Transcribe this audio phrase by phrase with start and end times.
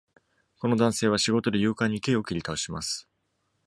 [0.57, 3.07] この男性は仕事で勇敢に木を切り倒します。